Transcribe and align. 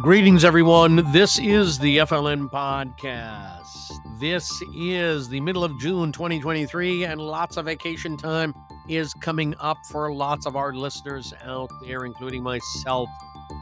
Greetings, 0.00 0.44
everyone. 0.44 1.10
This 1.10 1.38
is 1.38 1.78
the 1.78 1.98
FLN 1.98 2.50
podcast. 2.50 4.20
This 4.20 4.52
is 4.74 5.26
the 5.30 5.40
middle 5.40 5.64
of 5.64 5.80
June 5.80 6.12
2023, 6.12 7.04
and 7.04 7.18
lots 7.18 7.56
of 7.56 7.64
vacation 7.64 8.18
time 8.18 8.54
is 8.88 9.14
coming 9.14 9.54
up 9.58 9.78
for 9.90 10.12
lots 10.12 10.44
of 10.44 10.54
our 10.54 10.74
listeners 10.74 11.32
out 11.42 11.70
there, 11.82 12.04
including 12.04 12.42
myself 12.42 13.08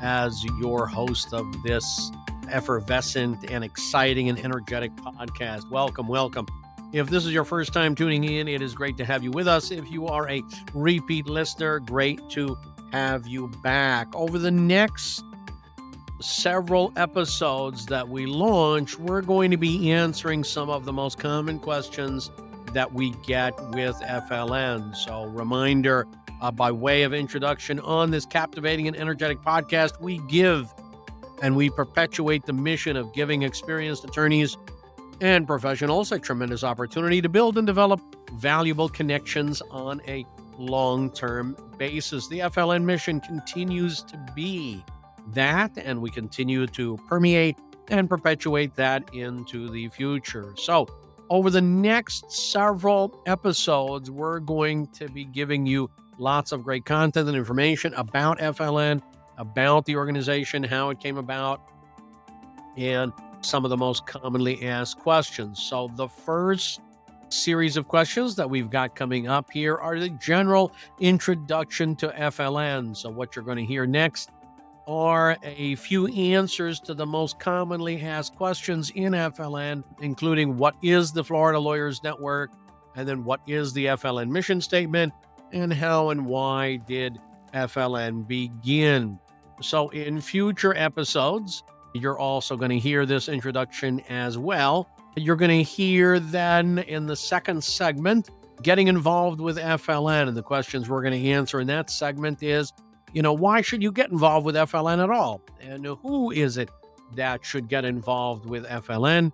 as 0.02 0.42
your 0.58 0.88
host 0.88 1.32
of 1.32 1.46
this 1.62 2.10
effervescent 2.50 3.48
and 3.48 3.62
exciting 3.62 4.28
and 4.28 4.36
energetic 4.40 4.90
podcast. 4.96 5.70
Welcome, 5.70 6.08
welcome. 6.08 6.48
If 6.92 7.10
this 7.10 7.24
is 7.24 7.32
your 7.32 7.44
first 7.44 7.72
time 7.72 7.94
tuning 7.94 8.24
in, 8.24 8.48
it 8.48 8.60
is 8.60 8.74
great 8.74 8.96
to 8.96 9.04
have 9.04 9.22
you 9.22 9.30
with 9.30 9.46
us. 9.46 9.70
If 9.70 9.88
you 9.88 10.08
are 10.08 10.28
a 10.28 10.42
repeat 10.74 11.28
listener, 11.28 11.78
great 11.78 12.28
to 12.30 12.58
have 12.90 13.24
you 13.28 13.46
back. 13.62 14.12
Over 14.16 14.40
the 14.40 14.50
next 14.50 15.22
several 16.20 16.92
episodes 16.96 17.86
that 17.86 18.08
we 18.08 18.26
launch, 18.26 18.98
we're 18.98 19.22
going 19.22 19.50
to 19.50 19.56
be 19.56 19.90
answering 19.90 20.44
some 20.44 20.70
of 20.70 20.84
the 20.84 20.92
most 20.92 21.18
common 21.18 21.58
questions 21.58 22.30
that 22.72 22.92
we 22.92 23.10
get 23.26 23.54
with 23.70 23.96
FLN. 23.96 24.94
So, 24.94 25.24
reminder 25.24 26.06
uh, 26.40 26.50
by 26.50 26.70
way 26.70 27.02
of 27.02 27.14
introduction 27.14 27.80
on 27.80 28.10
this 28.10 28.26
captivating 28.26 28.88
and 28.88 28.96
energetic 28.96 29.40
podcast, 29.40 30.00
we 30.00 30.18
give 30.28 30.72
and 31.42 31.56
we 31.56 31.70
perpetuate 31.70 32.46
the 32.46 32.52
mission 32.52 32.96
of 32.96 33.12
giving 33.12 33.42
experienced 33.42 34.04
attorneys 34.04 34.56
and 35.20 35.46
professionals 35.46 36.12
a 36.12 36.18
tremendous 36.18 36.64
opportunity 36.64 37.20
to 37.20 37.28
build 37.28 37.56
and 37.58 37.66
develop 37.66 38.00
valuable 38.34 38.88
connections 38.88 39.62
on 39.70 40.00
a 40.08 40.24
long 40.58 41.10
term 41.10 41.56
basis. 41.78 42.28
The 42.28 42.40
FLN 42.40 42.84
mission 42.84 43.20
continues 43.20 44.02
to 44.02 44.18
be 44.34 44.84
that, 45.32 45.72
and 45.76 46.00
we 46.00 46.10
continue 46.10 46.66
to 46.68 46.98
permeate 47.08 47.56
and 47.88 48.08
perpetuate 48.08 48.74
that 48.76 49.08
into 49.14 49.68
the 49.68 49.88
future. 49.88 50.54
So, 50.56 50.86
over 51.30 51.50
the 51.50 51.60
next 51.60 52.30
several 52.30 53.20
episodes, 53.26 54.10
we're 54.10 54.40
going 54.40 54.86
to 54.88 55.08
be 55.08 55.24
giving 55.24 55.64
you 55.64 55.90
lots 56.18 56.52
of 56.52 56.62
great 56.62 56.84
content 56.84 57.28
and 57.28 57.36
information 57.36 57.94
about 57.94 58.38
FLN, 58.38 59.02
about 59.38 59.86
the 59.86 59.96
organization, 59.96 60.62
how 60.62 60.90
it 60.90 61.00
came 61.00 61.16
about, 61.16 61.62
and 62.76 63.12
some 63.40 63.64
of 63.64 63.70
the 63.70 63.76
most 63.76 64.06
commonly 64.06 64.66
asked 64.66 64.98
questions. 64.98 65.60
So, 65.62 65.90
the 65.96 66.08
first 66.08 66.80
series 67.30 67.76
of 67.76 67.88
questions 67.88 68.36
that 68.36 68.48
we've 68.48 68.70
got 68.70 68.94
coming 68.94 69.26
up 69.28 69.50
here 69.50 69.76
are 69.76 69.98
the 69.98 70.10
general 70.10 70.72
introduction 71.00 71.96
to 71.96 72.08
FLN. 72.08 72.96
So, 72.96 73.10
what 73.10 73.34
you're 73.34 73.44
going 73.44 73.58
to 73.58 73.64
hear 73.64 73.86
next 73.86 74.30
are 74.86 75.36
a 75.42 75.74
few 75.76 76.06
answers 76.08 76.80
to 76.80 76.94
the 76.94 77.06
most 77.06 77.38
commonly 77.38 78.00
asked 78.02 78.36
questions 78.36 78.90
in 78.94 79.12
FLN, 79.12 79.82
including 80.00 80.56
what 80.56 80.74
is 80.82 81.12
the 81.12 81.24
Florida 81.24 81.58
Lawyers 81.58 82.02
Network, 82.02 82.50
and 82.96 83.08
then 83.08 83.24
what 83.24 83.40
is 83.46 83.72
the 83.72 83.86
FLN 83.86 84.28
mission 84.28 84.60
statement, 84.60 85.12
and 85.52 85.72
how 85.72 86.10
and 86.10 86.26
why 86.26 86.76
did 86.76 87.18
FLN 87.54 88.26
begin. 88.26 89.18
So, 89.60 89.88
in 89.90 90.20
future 90.20 90.74
episodes, 90.76 91.62
you're 91.94 92.18
also 92.18 92.56
going 92.56 92.70
to 92.70 92.78
hear 92.78 93.06
this 93.06 93.28
introduction 93.28 94.00
as 94.08 94.36
well. 94.36 94.88
You're 95.16 95.36
going 95.36 95.56
to 95.56 95.62
hear 95.62 96.18
then 96.18 96.78
in 96.80 97.06
the 97.06 97.14
second 97.14 97.62
segment, 97.62 98.30
getting 98.62 98.88
involved 98.88 99.40
with 99.40 99.58
FLN. 99.58 100.26
And 100.26 100.36
the 100.36 100.42
questions 100.42 100.88
we're 100.88 101.02
going 101.02 101.22
to 101.22 101.30
answer 101.30 101.60
in 101.60 101.68
that 101.68 101.90
segment 101.90 102.42
is 102.42 102.72
you 103.14 103.22
know, 103.22 103.32
why 103.32 103.62
should 103.62 103.82
you 103.82 103.92
get 103.92 104.10
involved 104.10 104.44
with 104.44 104.56
FLN 104.56 105.02
at 105.02 105.08
all? 105.08 105.40
And 105.60 105.86
who 105.86 106.32
is 106.32 106.58
it 106.58 106.68
that 107.14 107.44
should 107.44 107.68
get 107.68 107.84
involved 107.84 108.44
with 108.44 108.66
FLN? 108.66 109.32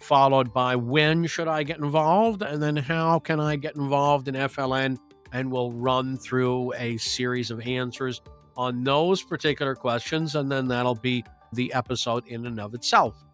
Followed 0.00 0.52
by 0.52 0.76
when 0.76 1.26
should 1.26 1.48
I 1.48 1.62
get 1.62 1.78
involved? 1.78 2.42
And 2.42 2.62
then 2.62 2.76
how 2.76 3.18
can 3.18 3.40
I 3.40 3.56
get 3.56 3.74
involved 3.74 4.28
in 4.28 4.34
FLN? 4.34 4.98
And 5.32 5.50
we'll 5.50 5.72
run 5.72 6.18
through 6.18 6.74
a 6.74 6.98
series 6.98 7.50
of 7.50 7.60
answers 7.62 8.20
on 8.54 8.84
those 8.84 9.22
particular 9.22 9.74
questions. 9.74 10.34
And 10.34 10.52
then 10.52 10.68
that'll 10.68 10.94
be 10.94 11.24
the 11.54 11.72
episode 11.72 12.26
in 12.28 12.44
and 12.44 12.60
of 12.60 12.74
itself. 12.74 13.24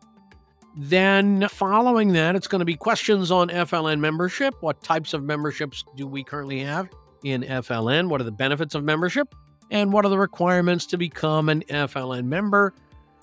Then, 0.76 1.48
following 1.48 2.12
that, 2.12 2.36
it's 2.36 2.46
going 2.46 2.60
to 2.60 2.64
be 2.64 2.76
questions 2.76 3.32
on 3.32 3.48
FLN 3.48 3.98
membership. 3.98 4.54
What 4.60 4.80
types 4.80 5.12
of 5.12 5.24
memberships 5.24 5.84
do 5.96 6.06
we 6.06 6.22
currently 6.22 6.60
have 6.60 6.88
in 7.24 7.42
FLN? 7.42 8.08
What 8.08 8.20
are 8.20 8.24
the 8.24 8.30
benefits 8.30 8.76
of 8.76 8.84
membership? 8.84 9.34
And 9.70 9.92
what 9.92 10.04
are 10.04 10.08
the 10.08 10.18
requirements 10.18 10.86
to 10.86 10.96
become 10.96 11.48
an 11.48 11.62
FLN 11.68 12.24
member? 12.24 12.74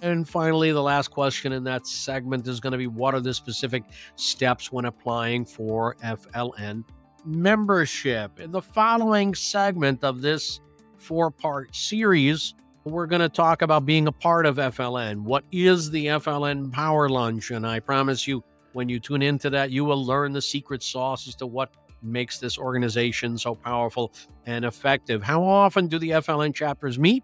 And 0.02 0.28
finally, 0.28 0.72
the 0.72 0.84
last 0.84 1.10
question 1.10 1.52
in 1.52 1.64
that 1.64 1.88
segment 1.88 2.48
is 2.48 2.60
going 2.60 2.72
to 2.72 2.78
be 2.78 2.88
what 2.88 3.16
are 3.16 3.20
the 3.20 3.34
specific 3.34 3.84
steps 4.16 4.72
when 4.72 4.86
applying 4.86 5.46
for 5.46 5.96
FLN 6.04 6.84
membership? 7.26 8.40
In 8.40 8.52
the 8.52 8.62
following 8.62 9.34
segment 9.34 10.04
of 10.04 10.22
this 10.22 10.60
four 10.98 11.32
part 11.32 11.76
series, 11.76 12.54
we're 12.84 13.08
going 13.08 13.22
to 13.22 13.30
talk 13.30 13.64
about 13.64 13.86
being 13.86 14.08
a 14.08 14.12
part 14.12 14.46
of 14.46 14.58
FLN. 14.58 15.22
What 15.22 15.44
is 15.52 15.90
the 15.90 16.06
FLN 16.06 16.72
Power 16.72 17.10
Lunch? 17.10 17.50
And 17.50 17.66
I 17.66 17.80
promise 17.80 18.28
you, 18.28 18.44
when 18.74 18.90
you 18.90 19.00
tune 19.00 19.22
into 19.22 19.50
that, 19.52 19.72
you 19.72 19.86
will 19.86 20.06
learn 20.06 20.34
the 20.34 20.42
secret 20.42 20.84
sauce 20.84 21.28
as 21.28 21.36
to 21.36 21.48
what 21.48 21.74
makes 22.06 22.40
this 22.40 22.58
organization 22.58 23.38
so 23.38 23.56
powerful 23.56 24.14
and 24.46 24.66
effective. 24.66 25.24
How 25.24 25.44
often 25.44 25.88
do 25.88 26.00
the 26.00 26.12
FLN 26.12 26.54
chapters 26.54 27.00
meet? 27.00 27.24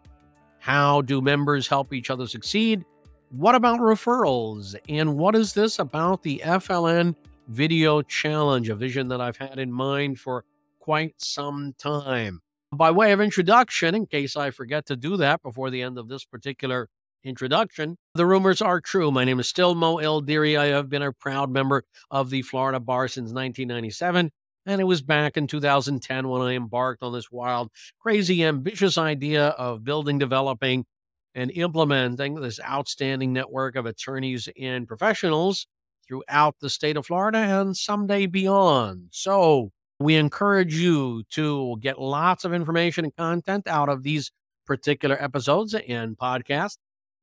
How 0.60 1.02
do 1.02 1.22
members 1.22 1.68
help 1.68 1.94
each 1.94 2.10
other 2.10 2.28
succeed? 2.28 2.86
What 3.30 3.56
about 3.56 3.80
referrals? 3.80 4.76
And 4.90 5.18
what 5.18 5.36
is 5.36 5.54
this 5.54 5.80
about 5.80 6.22
the 6.24 6.42
FLN 6.44 7.16
Video 7.48 8.02
Challenge, 8.02 8.70
a 8.70 8.76
vision 8.76 9.08
that 9.08 9.22
I've 9.22 9.38
had 9.38 9.58
in 9.58 9.72
mind 9.72 10.20
for 10.20 10.46
quite 10.80 11.16
some 11.18 11.74
time? 11.78 12.42
By 12.74 12.92
way 12.92 13.12
of 13.12 13.22
introduction, 13.22 13.96
in 13.96 14.06
case 14.06 14.36
I 14.36 14.52
forget 14.52 14.86
to 14.88 14.96
do 14.96 15.18
that 15.18 15.42
before 15.42 15.70
the 15.70 15.82
end 15.82 15.98
of 15.98 16.08
this 16.08 16.26
particular 16.26 16.90
introduction, 17.24 17.98
the 18.16 18.26
rumors 18.26 18.62
are 18.62 18.80
true. 18.82 19.12
My 19.12 19.24
name 19.24 19.40
is 19.40 19.48
still 19.48 19.76
Mo 19.76 19.98
Eldery. 19.98 20.58
I 20.58 20.68
have 20.68 20.90
been 20.90 21.02
a 21.02 21.12
proud 21.12 21.50
member 21.50 21.84
of 22.10 22.30
the 22.30 22.42
Florida 22.42 22.80
Bar 22.80 23.08
since 23.08 23.32
1997 23.34 24.32
and 24.66 24.82
it 24.82 24.86
was 24.86 25.02
back 25.02 25.38
in 25.38 25.48
2010 25.48 26.28
when 26.28 26.42
I 26.42 26.54
embarked 26.54 27.04
on 27.04 27.14
this 27.14 27.32
wild, 27.32 27.70
crazy, 28.00 28.44
ambitious 28.44 28.98
idea 28.98 29.48
of 29.50 29.84
building, 29.84 30.18
developing, 30.18 30.86
and 31.34 31.52
implementing 31.52 32.36
this 32.36 32.60
outstanding 32.60 33.34
network 33.34 33.76
of 33.76 33.86
attorneys 33.86 34.50
and 34.60 34.88
professionals 34.88 35.68
throughout 36.08 36.56
the 36.60 36.70
state 36.70 36.98
of 36.98 37.06
Florida 37.06 37.38
and 37.38 37.76
someday 37.76 38.26
beyond. 38.26 39.08
So, 39.12 39.72
we 40.00 40.16
encourage 40.16 40.76
you 40.76 41.24
to 41.30 41.78
get 41.80 42.02
lots 42.02 42.44
of 42.44 42.54
information 42.54 43.06
and 43.06 43.16
content 43.16 43.68
out 43.68 43.88
of 43.88 44.02
these 44.02 44.32
particular 44.66 45.22
episodes 45.22 45.76
and 45.76 46.18
podcasts. 46.18 46.78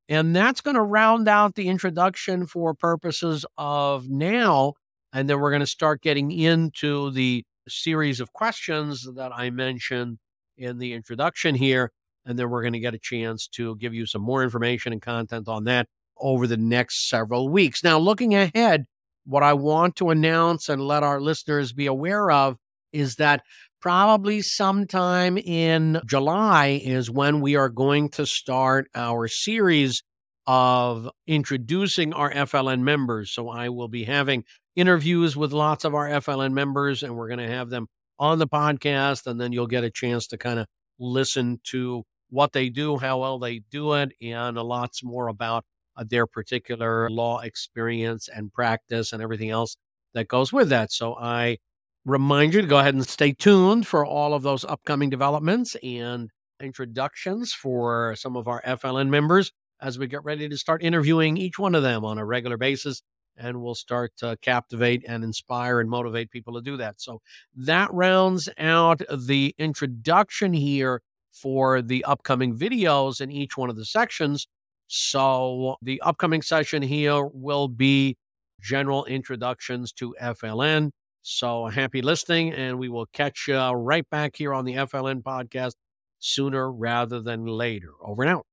And 0.09 0.35
that's 0.35 0.61
going 0.61 0.77
to 0.77 0.83
round 0.83 1.29
out 1.29 1.55
the 1.55 1.69
introduction 1.69 2.47
for 2.47 2.75
purposes 2.75 3.45
of 3.59 4.09
now 4.09 4.75
and 5.19 5.29
then 5.29 5.41
we're 5.41 5.51
going 5.51 5.59
to 5.59 5.67
start 5.67 6.01
getting 6.01 6.31
into 6.31 7.11
the 7.11 7.45
series 7.67 8.21
of 8.21 8.33
questions 8.33 9.05
that 9.17 9.33
I 9.35 9.51
mentioned 9.51 10.19
in 10.57 10.79
the 10.79 10.93
introduction 10.93 11.57
here. 11.57 11.91
And 12.25 12.39
then 12.39 12.49
we're 12.49 12.63
going 12.63 12.75
to 12.75 12.79
get 12.79 12.95
a 12.95 13.01
chance 13.01 13.49
to 13.55 13.75
give 13.79 13.93
you 13.93 14.07
some 14.07 14.23
more 14.23 14.45
information 14.45 14.93
and 14.93 15.03
content 15.03 15.49
on 15.49 15.65
that 15.65 15.89
over 16.21 16.47
the 16.47 16.57
next 16.57 17.09
several 17.09 17.49
weeks. 17.49 17.83
Now, 17.83 17.99
looking 17.99 18.33
ahead, 18.33 18.85
what 19.27 19.43
I 19.43 19.55
want 19.55 19.97
to 19.97 20.11
announce 20.11 20.69
and 20.69 20.81
let 20.81 21.03
our 21.03 21.21
listeners 21.21 21.73
be 21.73 21.87
aware 21.87 22.31
of 22.31 22.57
is 22.93 23.17
that 23.17 23.43
probably 23.81 24.41
sometime 24.41 25.37
in 25.37 26.01
July 26.07 26.81
is 26.81 27.11
when 27.11 27.41
we 27.41 27.57
are 27.57 27.69
going 27.69 28.09
to 28.11 28.25
start 28.25 28.87
our 28.95 29.27
series 29.27 30.05
of 30.49 31.11
introducing 31.27 32.15
our 32.15 32.33
FLN 32.33 32.81
members. 32.81 33.31
So 33.31 33.51
I 33.51 33.69
will 33.69 33.87
be 33.87 34.05
having 34.05 34.45
interviews 34.77 35.37
with 35.37 35.53
lots 35.53 35.85
of 35.85 35.95
our 35.95 36.09
FLN 36.09 36.55
members, 36.55 37.03
and 37.03 37.15
we're 37.15 37.29
going 37.29 37.39
to 37.39 37.55
have 37.55 37.69
them 37.69 37.87
on 38.19 38.39
the 38.39 38.49
podcast. 38.49 39.27
And 39.27 39.39
then 39.39 39.53
you'll 39.53 39.67
get 39.67 39.85
a 39.85 39.91
chance 39.91 40.27
to 40.29 40.39
kind 40.39 40.59
of 40.59 40.67
listen 40.99 41.61
to 41.65 42.03
what 42.31 42.55
they 42.55 42.71
do, 42.71 42.97
how 42.97 43.19
well 43.21 43.39
they 43.39 43.59
do 43.71 43.93
it, 43.93 44.13
and 44.23 44.57
lots 44.57 45.05
more 45.05 45.29
about 45.29 45.67
uh, 45.99 46.05
their 46.09 46.27
particular 46.27 47.11
law 47.11 47.41
experience 47.41 48.27
and 48.35 48.51
practice 48.51 49.13
and 49.13 49.23
everything 49.23 49.51
else 49.51 49.77
that 50.15 50.29
goes 50.29 50.51
with 50.51 50.71
that. 50.71 50.91
So 50.91 51.15
I 51.15 51.59
remind 52.07 52.55
you 52.55 52.63
to 52.63 52.67
go 52.67 52.79
ahead 52.79 52.95
and 52.95 53.07
stay 53.07 53.33
tuned 53.33 53.87
for 53.87 54.07
all 54.07 54.33
of 54.33 54.43
those 54.43 54.65
upcoming 54.65 55.11
developments 55.11 55.77
and 55.83 56.31
introductions 56.59 57.53
for 57.53 58.17
some 58.17 58.35
of 58.35 58.49
our 58.49 58.63
FLN 58.63 59.11
members 59.11 59.53
as 59.81 59.99
we 59.99 60.07
get 60.07 60.25
ready 60.25 60.49
to 60.49 60.57
start 60.57 60.83
interviewing 60.83 61.37
each 61.37 61.59
one 61.59 61.75
of 61.75 61.83
them 61.83 62.05
on 62.05 62.19
a 62.19 62.25
regular 62.25 62.57
basis 62.57 63.03
and 63.39 63.63
we'll 63.63 63.75
start 63.75 64.13
to 64.17 64.37
captivate 64.43 65.05
and 65.07 65.23
inspire 65.23 65.81
and 65.81 65.89
motivate 65.89 66.31
people 66.31 66.55
to 66.55 66.61
do 66.61 66.77
that. 66.77 67.01
So 67.01 67.21
that 67.57 67.93
rounds 67.93 68.49
out 68.59 69.01
the 69.17 69.55
introduction 69.59 70.53
here 70.53 71.01
for 71.33 71.81
the 71.81 72.05
upcoming 72.05 72.57
videos 72.57 73.21
in 73.21 73.31
each 73.31 73.57
one 73.57 73.71
of 73.71 73.77
the 73.77 73.85
sections. 73.85 74.49
So 74.89 75.77
the 75.83 76.01
upcoming 76.01 76.43
session 76.43 76.83
here 76.83 77.25
will 77.27 77.69
be 77.69 78.17
general 78.61 79.05
introductions 79.05 79.93
to 79.93 80.17
FLN. 80.21 80.91
So 81.23 81.67
happy 81.67 82.03
listening, 82.03 82.53
and 82.55 82.79
we 82.79 82.89
will 82.89 83.07
catch 83.13 83.47
you 83.47 83.59
right 83.59 84.09
back 84.11 84.35
here 84.37 84.55
on 84.55 84.65
the 84.65 84.75
FLN 84.75 85.23
podcast 85.23 85.75
sooner 86.19 86.73
rather 86.73 87.21
than 87.21 87.47
later. 87.47 87.91
Over 88.03 88.23
and 88.23 88.33
out. 88.33 88.48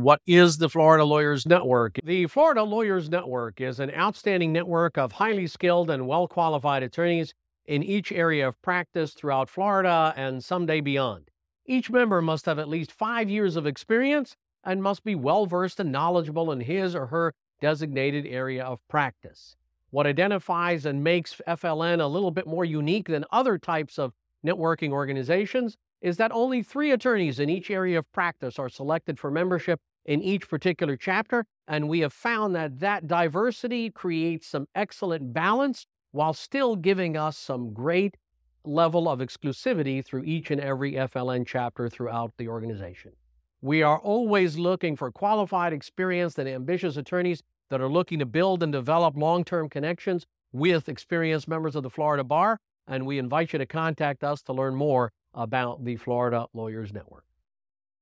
What 0.00 0.22
is 0.28 0.58
the 0.58 0.68
Florida 0.68 1.04
Lawyers 1.04 1.44
Network? 1.44 1.98
The 2.04 2.28
Florida 2.28 2.62
Lawyers 2.62 3.10
Network 3.10 3.60
is 3.60 3.80
an 3.80 3.90
outstanding 3.90 4.52
network 4.52 4.96
of 4.96 5.10
highly 5.10 5.48
skilled 5.48 5.90
and 5.90 6.06
well 6.06 6.28
qualified 6.28 6.84
attorneys 6.84 7.34
in 7.66 7.82
each 7.82 8.12
area 8.12 8.46
of 8.46 8.62
practice 8.62 9.12
throughout 9.12 9.48
Florida 9.48 10.14
and 10.16 10.44
someday 10.44 10.80
beyond. 10.80 11.32
Each 11.66 11.90
member 11.90 12.22
must 12.22 12.46
have 12.46 12.60
at 12.60 12.68
least 12.68 12.92
five 12.92 13.28
years 13.28 13.56
of 13.56 13.66
experience 13.66 14.36
and 14.62 14.84
must 14.84 15.02
be 15.02 15.16
well 15.16 15.46
versed 15.46 15.80
and 15.80 15.90
knowledgeable 15.90 16.52
in 16.52 16.60
his 16.60 16.94
or 16.94 17.06
her 17.06 17.34
designated 17.60 18.24
area 18.24 18.62
of 18.62 18.78
practice. 18.86 19.56
What 19.90 20.06
identifies 20.06 20.86
and 20.86 21.02
makes 21.02 21.42
FLN 21.48 22.00
a 22.00 22.06
little 22.06 22.30
bit 22.30 22.46
more 22.46 22.64
unique 22.64 23.08
than 23.08 23.24
other 23.32 23.58
types 23.58 23.98
of 23.98 24.12
networking 24.46 24.92
organizations 24.92 25.76
is 26.00 26.16
that 26.16 26.32
only 26.32 26.62
three 26.62 26.90
attorneys 26.90 27.40
in 27.40 27.48
each 27.48 27.70
area 27.70 27.98
of 27.98 28.12
practice 28.12 28.58
are 28.58 28.68
selected 28.68 29.18
for 29.18 29.30
membership 29.30 29.80
in 30.04 30.22
each 30.22 30.48
particular 30.48 30.96
chapter. 30.96 31.44
And 31.66 31.88
we 31.88 32.00
have 32.00 32.12
found 32.12 32.54
that 32.54 32.80
that 32.80 33.06
diversity 33.06 33.90
creates 33.90 34.46
some 34.46 34.66
excellent 34.74 35.32
balance 35.32 35.86
while 36.12 36.32
still 36.32 36.76
giving 36.76 37.16
us 37.16 37.36
some 37.36 37.72
great 37.72 38.16
level 38.64 39.08
of 39.08 39.20
exclusivity 39.20 40.04
through 40.04 40.24
each 40.24 40.50
and 40.50 40.60
every 40.60 40.92
FLN 40.92 41.46
chapter 41.46 41.88
throughout 41.88 42.32
the 42.38 42.48
organization. 42.48 43.12
We 43.60 43.82
are 43.82 43.98
always 43.98 44.56
looking 44.56 44.96
for 44.96 45.10
qualified, 45.10 45.72
experienced, 45.72 46.38
and 46.38 46.48
ambitious 46.48 46.96
attorneys 46.96 47.42
that 47.70 47.80
are 47.80 47.88
looking 47.88 48.18
to 48.20 48.26
build 48.26 48.62
and 48.62 48.72
develop 48.72 49.16
long 49.16 49.44
term 49.44 49.68
connections 49.68 50.26
with 50.52 50.88
experienced 50.88 51.48
members 51.48 51.76
of 51.76 51.82
the 51.82 51.90
Florida 51.90 52.24
Bar. 52.24 52.60
And 52.86 53.04
we 53.04 53.18
invite 53.18 53.52
you 53.52 53.58
to 53.58 53.66
contact 53.66 54.24
us 54.24 54.40
to 54.42 54.52
learn 54.52 54.74
more 54.74 55.12
about 55.34 55.84
the 55.84 55.96
Florida 55.96 56.46
Lawyers 56.52 56.92
Network. 56.92 57.24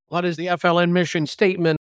What 0.09 0.25
is 0.25 0.37
the 0.37 0.47
FLN 0.47 0.91
mission 0.91 1.27
statement? 1.27 1.79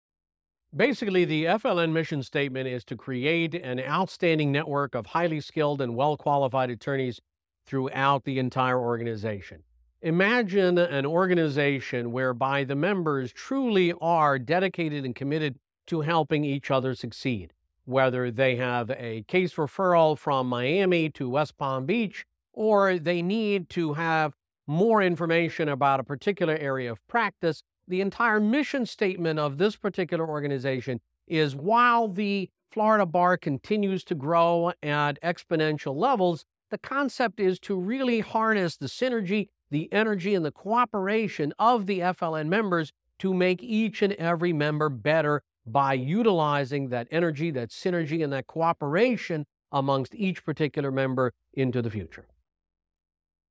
Basically, 0.75 1.25
the 1.25 1.45
FLN 1.45 1.93
mission 1.93 2.23
statement 2.23 2.69
is 2.69 2.85
to 2.87 2.97
create 2.97 3.55
an 3.55 3.81
outstanding 3.81 4.53
network 4.53 4.95
of 4.95 5.07
highly 5.07 5.41
skilled 5.41 5.81
and 5.81 5.97
well 5.97 6.17
qualified 6.17 6.69
attorneys 6.69 7.21
throughout 7.67 8.25
the 8.25 8.39
entire 8.39 8.79
organization. 8.79 9.63
Imagine 10.03 10.79
an 10.79 11.07
organization 11.07 12.13
whereby 12.13 12.65
the 12.65 12.77
members 12.77 13.33
truly 13.33 13.93
are 14.01 14.39
dedicated 14.39 15.05
and 15.05 15.15
committed 15.15 15.59
to 15.87 16.03
helping 16.03 16.45
each 16.45 16.71
other 16.71 16.95
succeed, 16.95 17.53
whether 17.85 18.31
they 18.31 18.57
have 18.57 18.91
a 18.91 19.25
case 19.27 19.55
referral 19.55 20.17
from 20.17 20.49
Miami 20.49 21.09
to 21.11 21.29
West 21.29 21.57
Palm 21.59 21.87
Beach, 21.87 22.27
or 22.53 22.99
they 22.99 23.23
need 23.23 23.69
to 23.71 23.95
have 23.95 24.35
more 24.69 25.03
information 25.03 25.69
about 25.69 25.99
a 25.99 26.05
particular 26.05 26.55
area 26.55 26.93
of 26.93 27.05
practice, 27.09 27.63
the 27.89 28.03
entire 28.03 28.39
mission 28.39 28.85
statement 28.85 29.39
of 29.39 29.57
this 29.57 29.77
particular 29.77 30.29
organization 30.29 31.01
is 31.27 31.57
while 31.57 32.07
the 32.07 32.51
Florida 32.71 33.07
Bar 33.07 33.39
continues 33.39 34.05
to 34.05 34.15
grow 34.15 34.73
at 34.83 35.21
exponential 35.23 35.97
levels, 35.97 36.45
the 36.71 36.77
concept 36.77 37.41
is 37.41 37.59
to 37.61 37.75
really 37.75 38.21
harness 38.21 38.77
the 38.77 38.87
synergy, 38.87 39.49
the 39.71 39.91
energy, 39.91 40.35
and 40.35 40.45
the 40.45 40.53
cooperation 40.53 41.55
of 41.59 41.87
the 41.87 42.01
FLN 42.01 42.49
members 42.49 42.93
to 43.21 43.33
make 43.33 43.63
each 43.63 44.03
and 44.03 44.13
every 44.15 44.53
member 44.53 44.91
better 44.91 45.43
by 45.67 45.95
utilizing 45.95 46.91
that 46.91 47.09
energy, 47.11 47.51
that 47.51 47.71
synergy, 47.71 48.23
and 48.23 48.33
that 48.35 48.47
cooperation 48.47 49.47
amongst 49.73 50.15
each 50.15 50.45
particular 50.45 50.91
member 50.91 51.33
into 51.55 51.81
the 51.81 51.91
future 51.91 52.27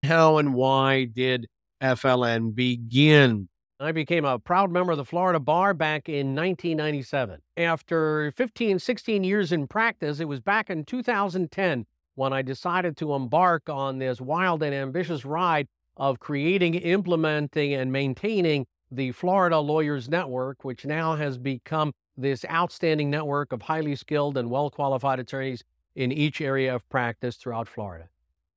how 0.04 0.38
and 0.38 0.54
why 0.54 1.06
did 1.06 1.48
FLN 1.82 2.56
begin? 2.56 3.50
I 3.80 3.92
became 3.92 4.26
a 4.26 4.40
proud 4.40 4.72
member 4.72 4.94
of 4.94 4.98
the 4.98 5.06
Florida 5.06 5.40
Bar 5.40 5.76
back 5.76 6.10
in 6.10 6.36
1997. 6.36 7.42
After 7.58 8.32
15, 8.36 8.80
16 8.80 9.24
years 9.24 9.52
in 9.52 9.68
practice, 9.68 10.20
it 10.20 10.28
was 10.28 10.40
back 10.40 10.70
in 10.70 10.84
2010 10.84 11.86
when 12.16 12.34
I 12.34 12.42
decided 12.42 12.98
to 12.98 13.14
embark 13.14 13.70
on 13.70 14.00
this 14.00 14.20
wild 14.20 14.64
and 14.64 14.74
ambitious 14.74 15.26
ride 15.26 15.68
of 15.96 16.20
creating, 16.20 16.74
implementing, 16.76 17.74
and 17.74 17.92
maintaining 17.92 18.66
the 18.90 19.12
Florida 19.12 19.60
Lawyers 19.60 20.10
Network, 20.10 20.64
which 20.64 20.86
now 20.86 21.16
has 21.16 21.38
become 21.38 21.94
this 22.16 22.44
outstanding 22.50 23.12
network 23.12 23.52
of 23.52 23.64
highly 23.64 23.96
skilled 23.96 24.38
and 24.38 24.50
well 24.50 24.72
qualified 24.72 25.20
attorneys 25.20 25.64
in 25.96 26.12
each 26.12 26.42
area 26.42 26.74
of 26.74 26.88
practice 26.90 27.36
throughout 27.36 27.68
Florida 27.68 28.10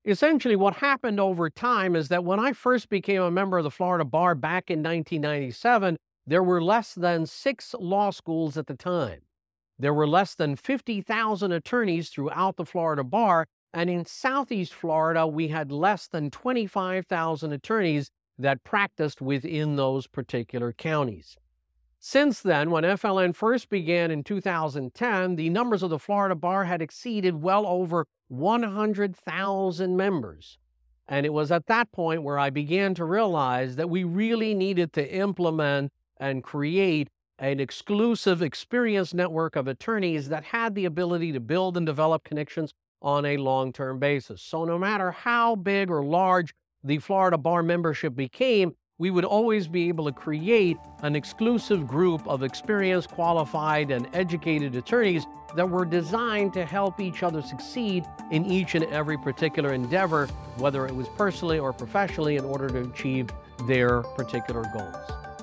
essentially 0.04 0.56
what 0.56 0.76
happened 0.76 1.20
over 1.20 1.50
time 1.50 1.94
is 1.94 2.08
that 2.08 2.24
when 2.24 2.40
I 2.40 2.52
first 2.52 2.88
became 2.88 3.22
a 3.22 3.30
member 3.30 3.58
of 3.58 3.64
the 3.64 3.70
Florida 3.70 4.04
Bar 4.04 4.34
back 4.34 4.70
in 4.70 4.78
1997, 4.78 5.96
there 6.26 6.42
were 6.42 6.62
less 6.62 6.94
than 6.94 7.26
six 7.26 7.74
law 7.78 8.10
schools 8.10 8.56
at 8.56 8.66
the 8.66 8.76
time. 8.76 9.20
There 9.78 9.94
were 9.94 10.06
less 10.06 10.34
than 10.34 10.56
50,000 10.56 11.52
attorneys 11.52 12.10
throughout 12.10 12.56
the 12.56 12.66
Florida 12.66 13.02
Bar, 13.02 13.46
and 13.72 13.88
in 13.88 14.04
Southeast 14.04 14.74
Florida, 14.74 15.26
we 15.26 15.48
had 15.48 15.72
less 15.72 16.06
than 16.06 16.30
25,000 16.30 17.52
attorneys 17.52 18.10
that 18.38 18.64
practiced 18.64 19.20
within 19.20 19.76
those 19.76 20.06
particular 20.06 20.72
counties. 20.72 21.36
Since 22.02 22.40
then, 22.40 22.70
when 22.70 22.82
FLN 22.82 23.36
first 23.36 23.68
began 23.68 24.10
in 24.10 24.24
2010, 24.24 25.36
the 25.36 25.50
numbers 25.50 25.82
of 25.82 25.90
the 25.90 25.98
Florida 25.98 26.34
Bar 26.34 26.64
had 26.64 26.80
exceeded 26.80 27.42
well 27.42 27.66
over 27.66 28.06
100,000 28.28 29.96
members. 29.98 30.56
And 31.06 31.26
it 31.26 31.34
was 31.34 31.52
at 31.52 31.66
that 31.66 31.92
point 31.92 32.22
where 32.22 32.38
I 32.38 32.48
began 32.48 32.94
to 32.94 33.04
realize 33.04 33.76
that 33.76 33.90
we 33.90 34.02
really 34.02 34.54
needed 34.54 34.94
to 34.94 35.14
implement 35.14 35.92
and 36.16 36.42
create 36.42 37.08
an 37.38 37.60
exclusive 37.60 38.40
experience 38.40 39.12
network 39.12 39.54
of 39.54 39.68
attorneys 39.68 40.30
that 40.30 40.44
had 40.44 40.74
the 40.74 40.86
ability 40.86 41.32
to 41.32 41.40
build 41.40 41.76
and 41.76 41.84
develop 41.84 42.24
connections 42.24 42.72
on 43.02 43.26
a 43.26 43.36
long 43.36 43.74
term 43.74 43.98
basis. 43.98 44.40
So, 44.40 44.64
no 44.64 44.78
matter 44.78 45.10
how 45.10 45.54
big 45.54 45.90
or 45.90 46.02
large 46.02 46.54
the 46.82 46.98
Florida 46.98 47.36
Bar 47.36 47.62
membership 47.62 48.14
became, 48.14 48.74
we 49.00 49.10
would 49.10 49.24
always 49.24 49.66
be 49.66 49.88
able 49.88 50.04
to 50.04 50.12
create 50.12 50.76
an 51.02 51.16
exclusive 51.16 51.88
group 51.88 52.24
of 52.28 52.42
experienced, 52.42 53.10
qualified, 53.10 53.90
and 53.90 54.06
educated 54.12 54.76
attorneys 54.76 55.24
that 55.56 55.68
were 55.68 55.86
designed 55.86 56.52
to 56.52 56.66
help 56.66 57.00
each 57.00 57.22
other 57.22 57.40
succeed 57.40 58.04
in 58.30 58.44
each 58.44 58.74
and 58.74 58.84
every 58.84 59.16
particular 59.16 59.72
endeavor, 59.72 60.26
whether 60.58 60.86
it 60.86 60.94
was 60.94 61.08
personally 61.16 61.58
or 61.58 61.72
professionally, 61.72 62.36
in 62.36 62.44
order 62.44 62.68
to 62.68 62.82
achieve 62.82 63.30
their 63.66 64.02
particular 64.02 64.66
goals. 64.74 64.94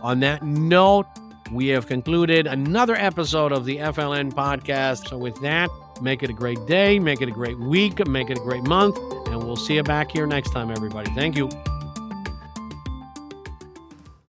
On 0.03 0.19
that 0.19 0.43
note, 0.43 1.07
we 1.51 1.69
have 1.69 1.87
concluded 1.87 2.45
another 2.45 2.95
episode 2.95 3.51
of 3.51 3.65
the 3.65 3.77
FLN 3.77 4.33
podcast. 4.33 5.07
So, 5.07 5.17
with 5.17 5.41
that, 5.41 5.71
make 5.99 6.21
it 6.21 6.29
a 6.29 6.33
great 6.33 6.63
day, 6.67 6.99
make 6.99 7.23
it 7.23 7.27
a 7.27 7.31
great 7.31 7.57
week, 7.57 8.07
make 8.07 8.29
it 8.29 8.37
a 8.37 8.41
great 8.41 8.63
month, 8.63 8.97
and 9.29 9.43
we'll 9.43 9.55
see 9.55 9.73
you 9.73 9.83
back 9.83 10.11
here 10.11 10.27
next 10.27 10.51
time, 10.51 10.69
everybody. 10.69 11.09
Thank 11.15 11.35
you. 11.35 11.49